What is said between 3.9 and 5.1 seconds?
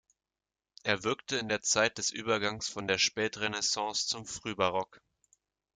zum Frühbarock.